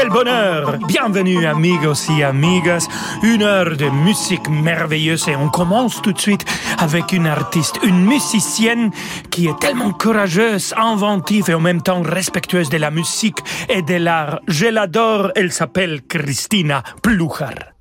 [0.00, 2.86] Quel bonheur Bienvenue amigos et amigas.
[3.24, 6.44] Une heure de musique merveilleuse et on commence tout de suite
[6.78, 8.92] avec une artiste, une musicienne
[9.30, 13.38] qui est tellement courageuse, inventive et en même temps respectueuse de la musique
[13.68, 14.38] et de l'art.
[14.46, 17.77] Je l'adore, elle s'appelle Christina Pluchar.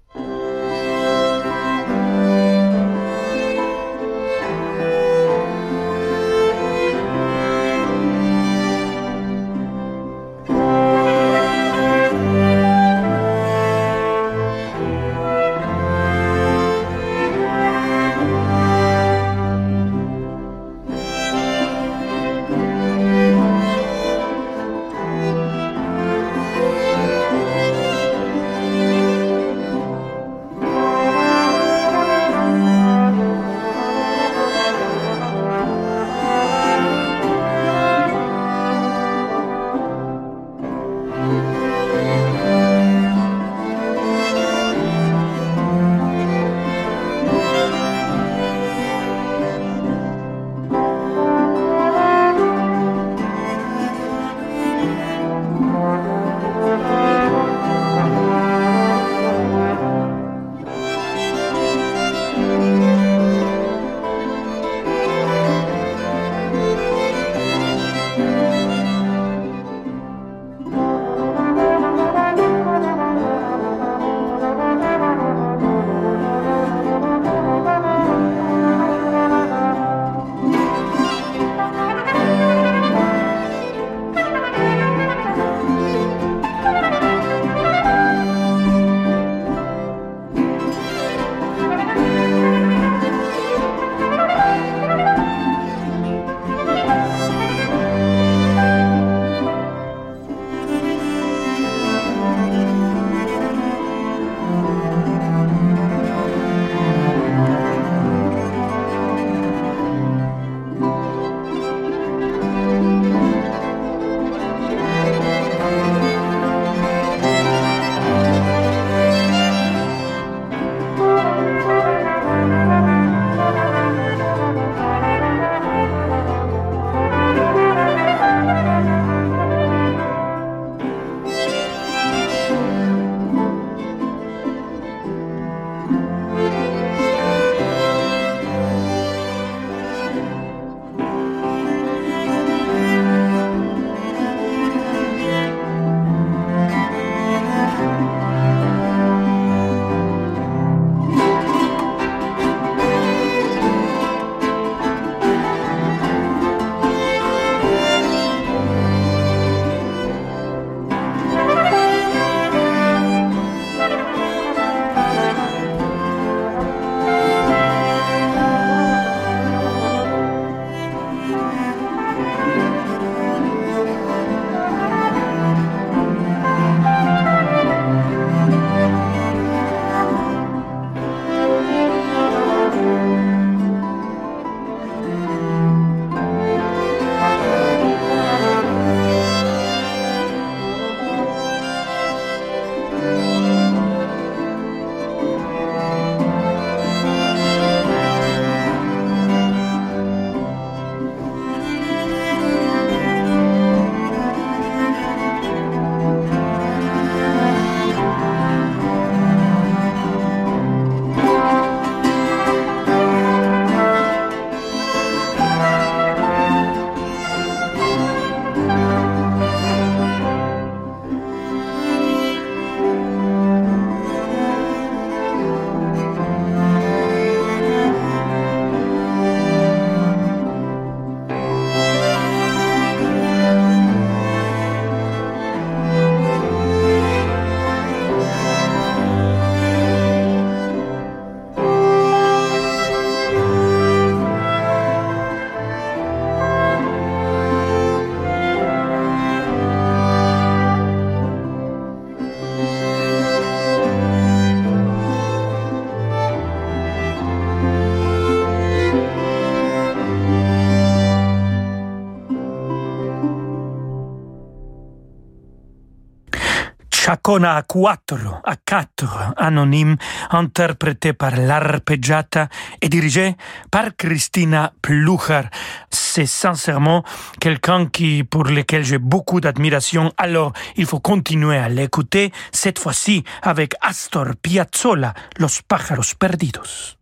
[267.37, 269.95] Chacona a quattro, à quatre, anonyme,
[270.31, 272.49] interprété par l'arpeggiata
[272.81, 273.35] et dirigé
[273.69, 275.43] par Christina Plucher.
[275.91, 277.03] C'est sincèrement
[277.39, 283.23] quelqu'un qui, pour lequel j'ai beaucoup d'admiration, alors il faut continuer à l'écouter, cette fois-ci
[283.43, 286.96] avec Astor Piazzolla, Los pájaros perdidos.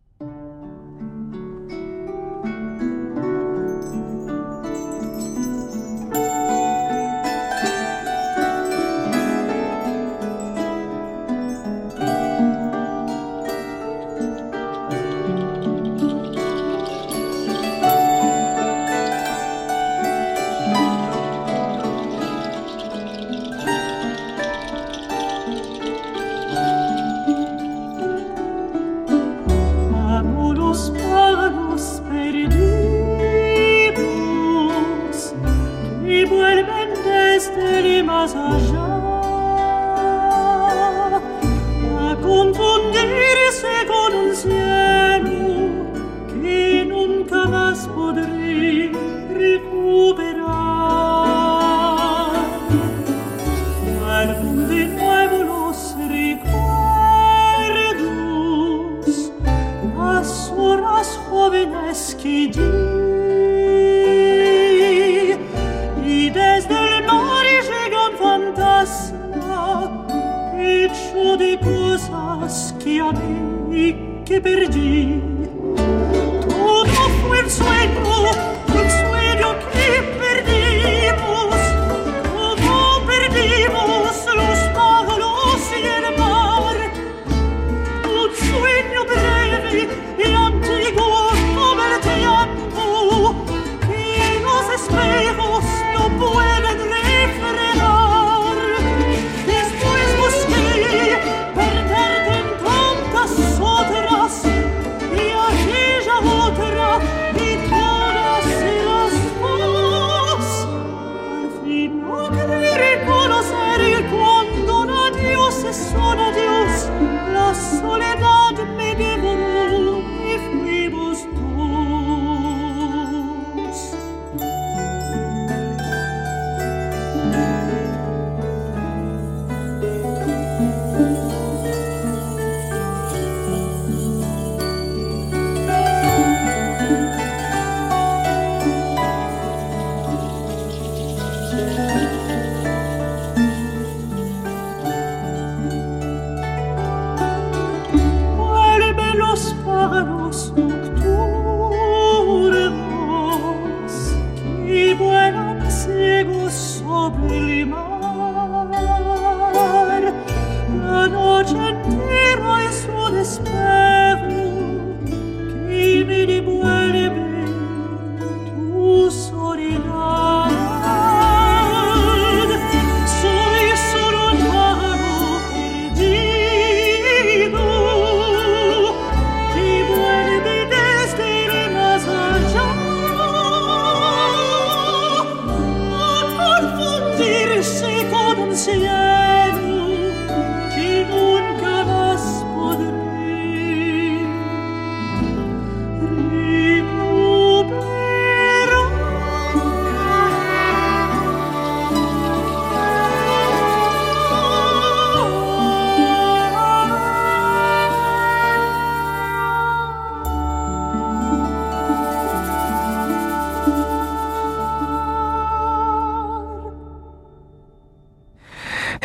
[74.26, 75.35] che per G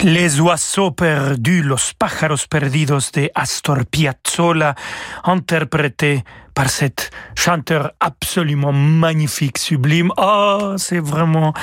[0.04, 4.74] Les oiseaux perdus, Los pájaros perdidos de Astor Piazzolla,
[5.24, 6.24] interprété
[6.56, 10.12] par cet chanteur absolument magnifique, sublime.
[10.18, 11.54] Oh, c'est vraiment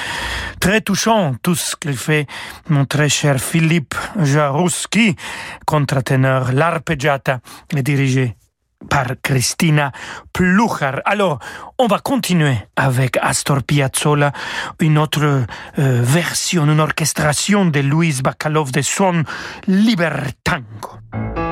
[0.61, 2.27] très touchant tout ce qu'il fait,
[2.69, 5.17] mon très cher Philippe Jarouski,
[5.67, 7.41] contre-téneur, l'arpeggiata,
[7.77, 8.38] est dirigé
[8.89, 9.93] par Christina
[10.33, 11.01] Plucher.
[11.05, 11.39] Alors,
[11.79, 14.33] on va continuer avec Astor Piazzolla,
[14.81, 15.45] une autre euh,
[15.77, 19.25] version, une orchestration de Louise Bacalov de son
[19.67, 21.48] Libertango.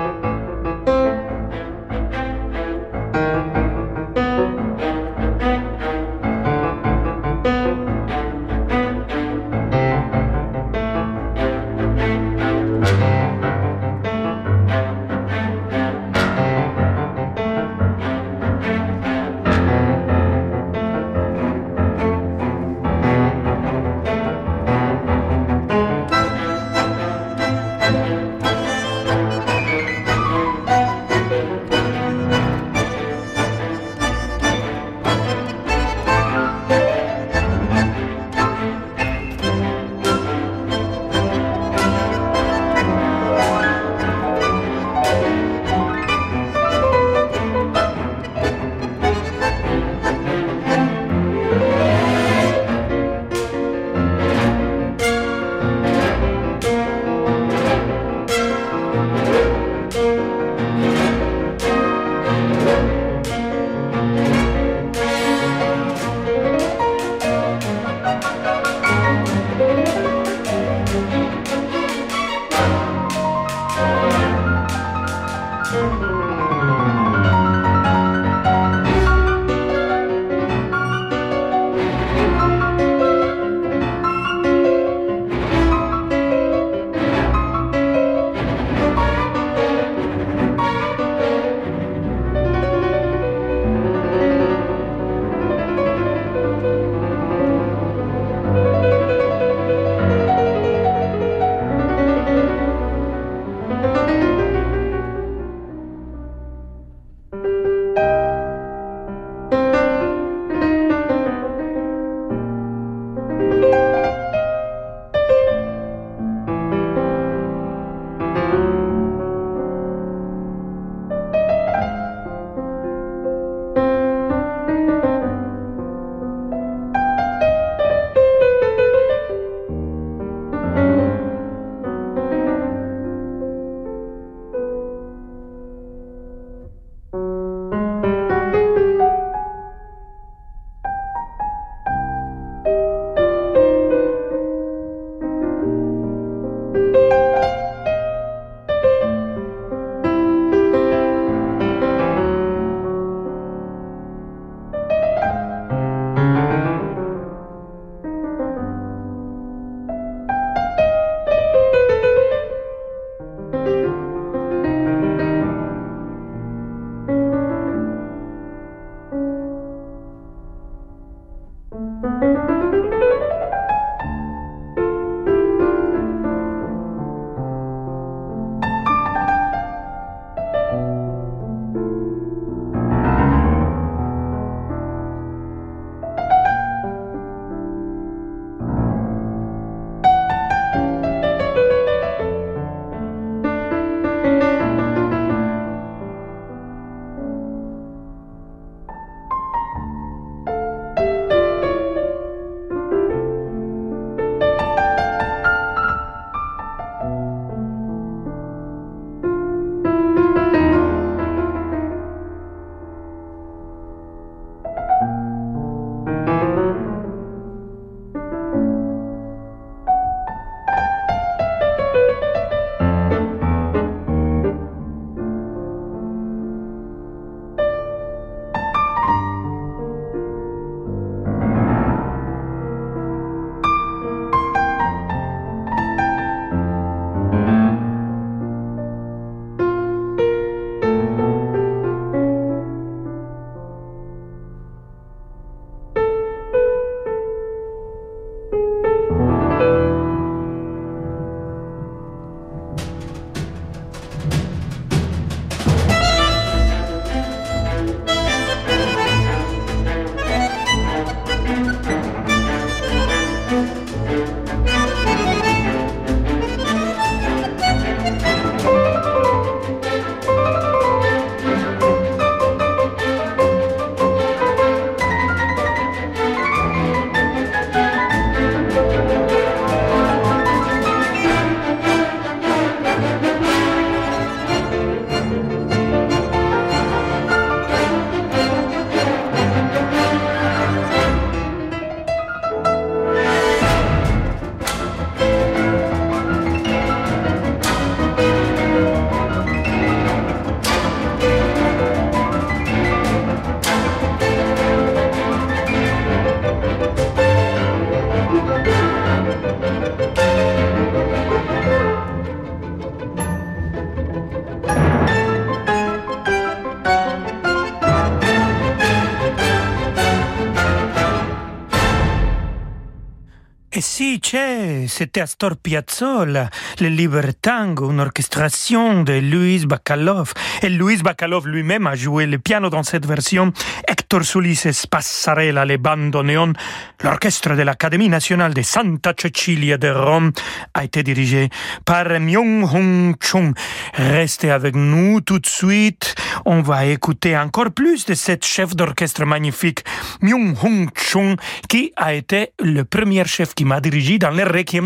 [324.97, 326.49] C'était Astor Piazzolla,
[326.81, 330.33] le Libertango, une orchestration de Luis Bacalov.
[330.63, 333.53] Et Luis Bacalov lui-même a joué le piano dans cette version.
[333.87, 336.55] Hector Solis Passarella, les bandoneon.
[337.03, 340.33] L'orchestre de l'Académie nationale de Santa Cecilia de Rome
[340.73, 341.51] a été dirigé
[341.85, 343.53] par Myung-Hong Chung.
[343.95, 346.15] Restez avec nous tout de suite.
[346.47, 349.85] On va écouter encore plus de cette chef d'orchestre magnifique,
[350.23, 351.37] Myung-Hong Chung,
[351.69, 354.86] qui a été le premier chef qui m'a dirigé dans le Requiem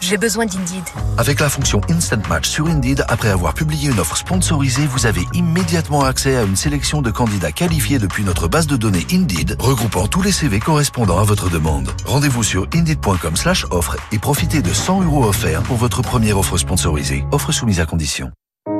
[0.00, 0.82] J'ai besoin d'Indeed.
[1.18, 5.22] Avec la fonction Instant Match sur Indeed, après avoir publié une offre sponsorisée, vous avez
[5.34, 10.06] immédiatement accès à une sélection de candidats qualifiés depuis notre base de données Indeed, regroupant
[10.06, 11.90] tous les CV correspondant à votre demande.
[12.06, 16.56] Rendez-vous sur indeed.com slash offre et profitez de 100 euros offerts pour votre première offre
[16.56, 17.24] sponsorisée.
[17.30, 18.32] Offre soumise à condition.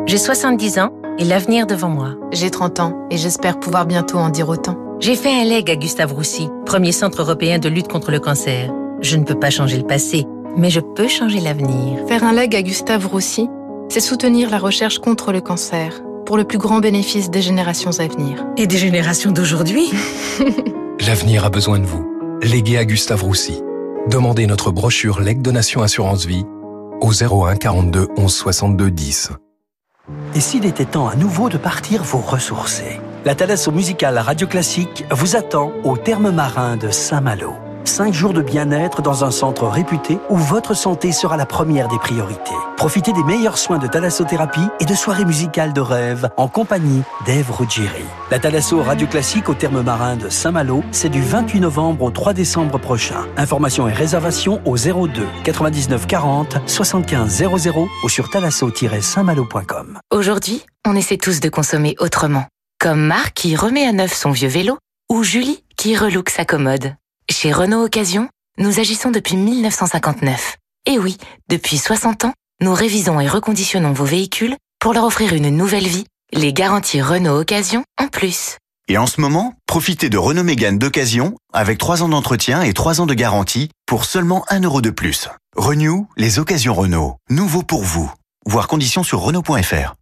[0.07, 2.15] J'ai 70 ans et l'avenir devant moi.
[2.33, 4.79] J'ai 30 ans et j'espère pouvoir bientôt en dire autant.
[5.01, 8.73] J'ai fait un leg à Gustave Roussy, premier centre européen de lutte contre le cancer.
[9.03, 12.07] Je ne peux pas changer le passé mais je peux changer l'avenir.
[12.09, 13.49] Faire un leg à Gustave Roussy,
[13.89, 18.07] c'est soutenir la recherche contre le cancer, pour le plus grand bénéfice des générations à
[18.07, 18.45] venir.
[18.57, 19.91] Et des générations d'aujourd'hui
[21.07, 22.07] L'avenir a besoin de vous.
[22.43, 23.63] Léguez à Gustave Roussy.
[24.09, 26.45] Demandez notre brochure Leg Donation Assurance Vie
[27.01, 29.31] au 01 42 11 62 10.
[30.35, 35.05] Et s'il était temps à nouveau de partir vous ressourcer La Thalasso musicale Radio Classique
[35.11, 37.55] vous attend au terme marin de Saint-Malo.
[37.85, 41.99] 5 jours de bien-être dans un centre réputé où votre santé sera la première des
[41.99, 42.55] priorités.
[42.77, 47.51] Profitez des meilleurs soins de thalassothérapie et de soirées musicales de rêve en compagnie d'Ève
[47.51, 48.05] Ruggieri.
[48.31, 52.33] La Thalasso Radio Classique au terme marin de Saint-Malo, c'est du 28 novembre au 3
[52.33, 53.27] décembre prochain.
[53.37, 59.99] Informations et réservations au 02 99 40 75 00 ou sur thalasso-saintmalo.com.
[60.11, 62.45] Aujourd'hui, on essaie tous de consommer autrement.
[62.79, 64.79] Comme Marc qui remet à neuf son vieux vélo
[65.11, 66.95] ou Julie qui relook sa commode.
[67.31, 70.57] Chez Renault Occasion, nous agissons depuis 1959.
[70.87, 71.17] Et oui,
[71.49, 76.05] depuis 60 ans, nous révisons et reconditionnons vos véhicules pour leur offrir une nouvelle vie,
[76.33, 78.57] les garanties Renault Occasion en plus.
[78.89, 83.01] Et en ce moment, profitez de Renault Mégane d'occasion avec 3 ans d'entretien et 3
[83.01, 85.29] ans de garantie pour seulement 1 euro de plus.
[85.57, 87.17] Renew, les occasions Renault.
[87.31, 88.13] Nouveau pour vous.
[88.45, 89.95] Voir conditions sur Renault.fr.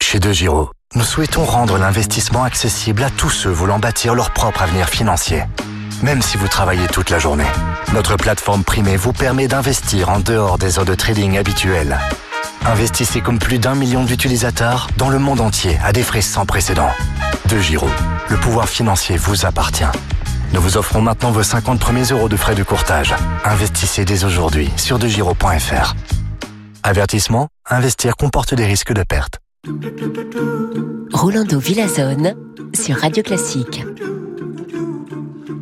[0.00, 4.62] Chez De Giro, nous souhaitons rendre l'investissement accessible à tous ceux voulant bâtir leur propre
[4.62, 5.42] avenir financier
[6.02, 7.46] même si vous travaillez toute la journée.
[7.92, 11.98] Notre plateforme primée vous permet d'investir en dehors des heures de trading habituelles.
[12.64, 16.90] Investissez comme plus d'un million d'utilisateurs dans le monde entier à des frais sans précédent.
[17.48, 17.88] De Giro,
[18.28, 19.84] le pouvoir financier vous appartient.
[20.52, 23.14] Nous vous offrons maintenant vos 50 premiers euros de frais de courtage.
[23.44, 25.94] Investissez dès aujourd'hui sur degiro.fr.
[26.82, 29.38] Avertissement, investir comporte des risques de perte.
[31.12, 32.34] Rolando Villazone
[32.74, 33.82] sur Radio Classique.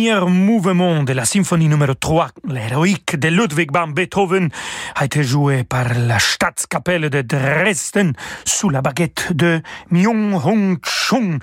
[0.00, 4.48] premier mouvement de la symphonie numéro 3, l'héroïque de Ludwig van Beethoven,
[4.94, 8.14] a été joué par la Staatskapelle de Dresden
[8.46, 11.38] sous la baguette de Myung-Hong Chung.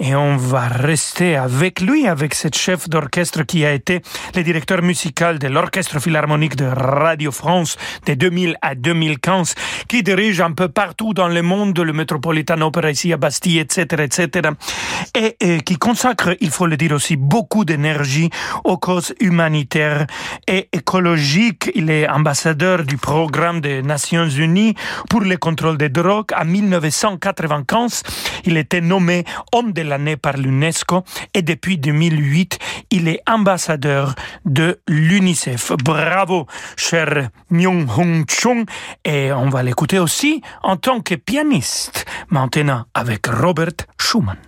[0.00, 4.00] et on va rester avec lui, avec cette chef d'orchestre qui a été
[4.34, 9.54] le directeur musical de l'Orchestre Philharmonique de Radio France de 2000 à 2015,
[9.86, 14.02] qui dirige un peu partout dans le monde le Metropolitan Opera ici à Bastille, etc.,
[14.02, 14.50] etc.,
[15.14, 17.97] et, et qui consacre, il faut le dire aussi, beaucoup d'énergie
[18.64, 20.06] aux causes humanitaires
[20.46, 21.70] et écologiques.
[21.74, 24.74] Il est ambassadeur du programme des Nations Unies
[25.08, 26.32] pour le contrôle des drogues.
[26.36, 28.02] En 1995,
[28.44, 32.58] il était nommé homme de l'année par l'UNESCO et depuis 2008,
[32.90, 35.72] il est ambassadeur de l'UNICEF.
[35.84, 36.46] Bravo,
[36.76, 38.64] cher Myung Hong Chung.
[39.04, 44.47] Et on va l'écouter aussi en tant que pianiste, maintenant avec Robert Schumann.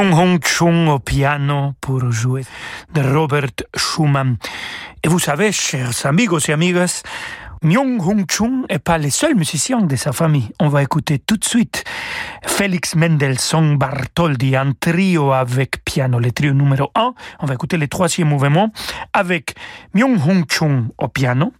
[0.00, 2.46] Myung Hong Chung au piano pour jouer
[2.94, 4.38] de Robert Schumann.
[5.04, 7.02] Et vous savez, chers amigos et amigas,
[7.62, 10.52] Myung Hong Chung n'est pas le seul musicien de sa famille.
[10.58, 11.84] On va écouter tout de suite
[12.46, 17.12] Félix Mendelssohn Bartholdy en trio avec piano, le trio numéro 1.
[17.40, 18.72] On va écouter le troisième mouvement
[19.12, 19.54] avec
[19.92, 21.52] Myung Hong Chung au piano,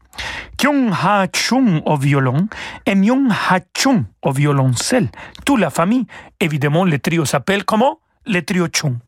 [0.56, 2.48] Kyung Ha Chung au violon
[2.86, 5.10] et Myung Ha Chung au violoncelle.
[5.44, 6.06] Toute la famille,
[6.40, 7.98] évidemment, le trio s'appelle comment?
[8.26, 8.98] Le trio Chung.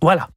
[0.00, 0.28] Voilà.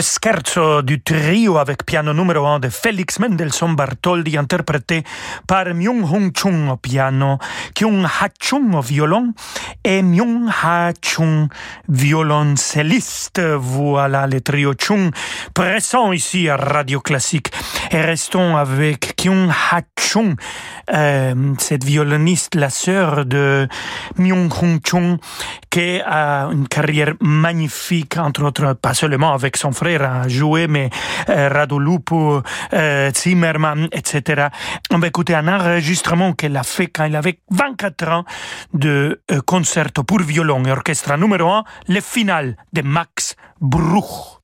[0.00, 5.04] Le scherzo du trio avec piano numéro 1 de Félix Mendelssohn Bartholdy interprété
[5.46, 7.36] par Myung Hong Chung au piano,
[7.74, 9.34] Kyung Ha Chung au violon
[9.84, 11.48] et Myung Ha Chung
[11.86, 13.42] violoncelliste.
[13.58, 15.10] Voilà le trio Chung
[15.52, 17.50] présent ici à Radio Classique.
[17.90, 20.34] Et restons avec Kyung Ha Chung,
[20.94, 23.68] euh, cette violoniste, la sœur de
[24.16, 25.18] Myung Hong Chung,
[25.68, 30.90] qui a une carrière magnifique, entre autres, pas seulement avec son frère a joué, mais
[31.28, 34.48] euh, Radolupo, euh, Zimmerman, etc.
[34.90, 38.24] On va écouter un enregistrement qu'elle a fait quand elle avait 24 ans
[38.74, 44.39] de euh, concerto pour violon et orchestre numéro 1, le final de Max Bruch.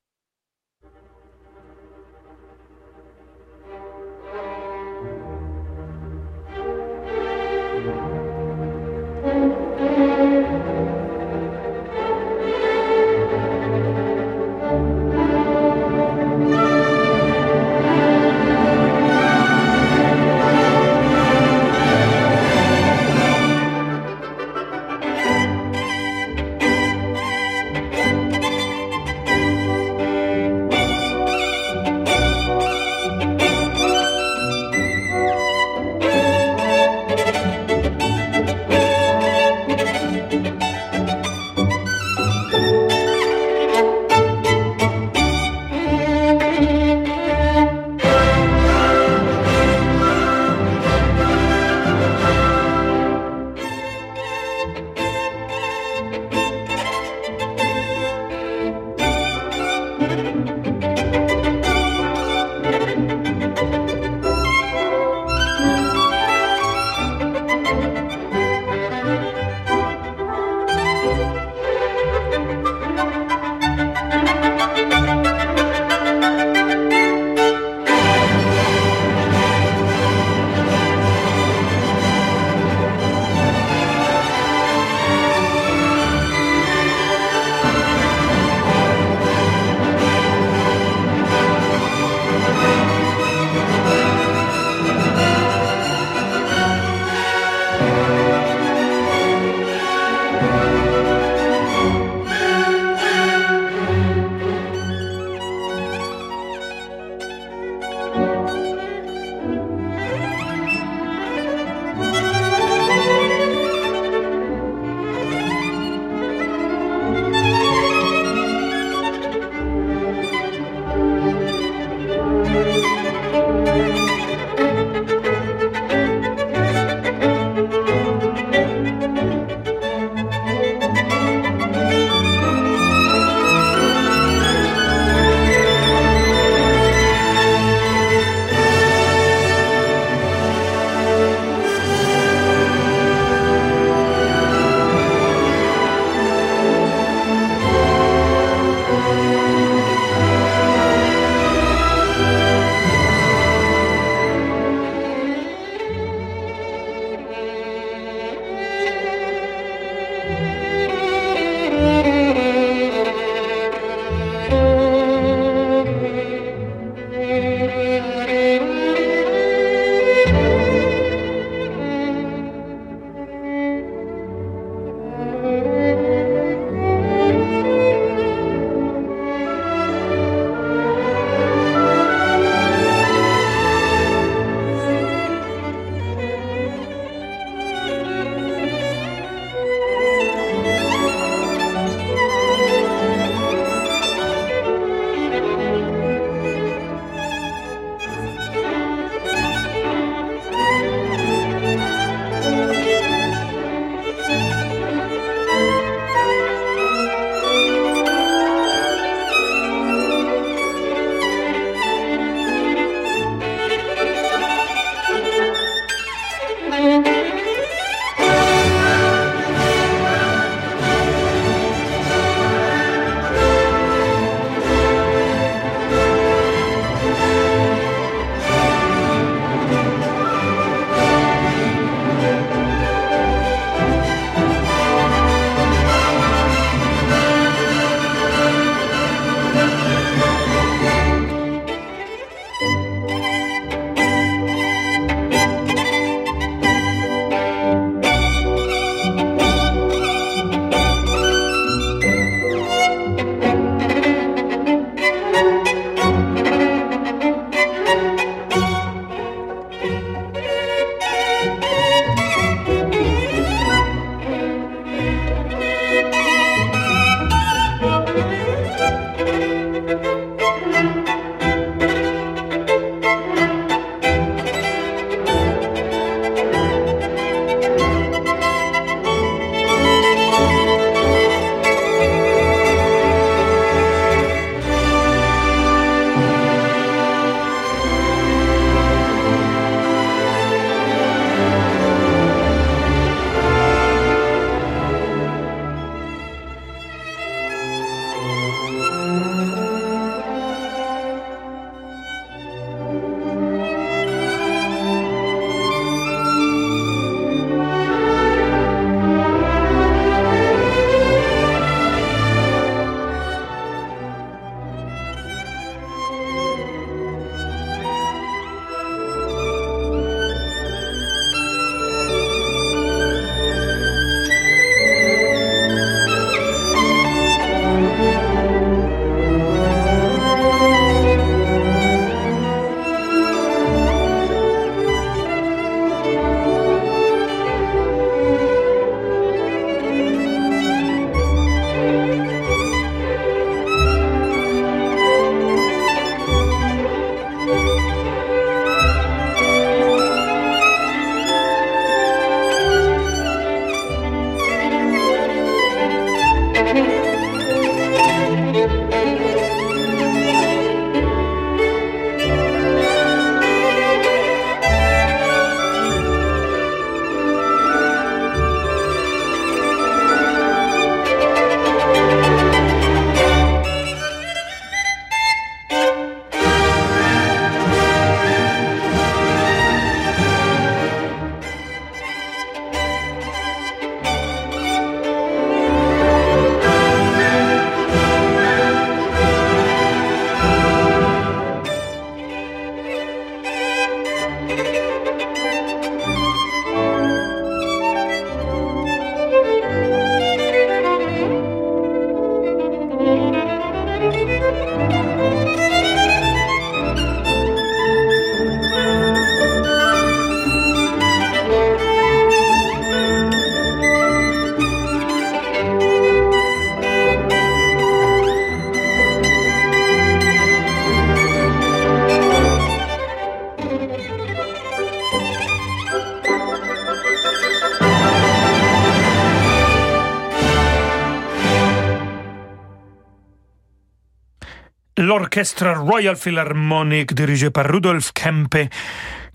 [435.18, 438.68] L'orchestre Royal Philharmonic dirigé par Rudolf Kempe,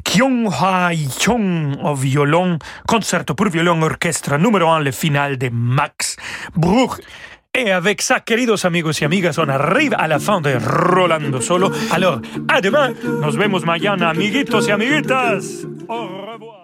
[0.04, 6.18] Kyung Ha Young au violon, concerto pour violon orchestre numéro 1, le final de Max
[6.56, 7.00] Bruch.
[7.54, 11.72] Et avec ça, queridos amigos y amigas, on arrive à la fin de Rolando Solo.
[11.92, 15.66] Alors, à demain, nos vemos mañana, amiguitos y amiguitas.
[15.90, 16.61] Au revoir.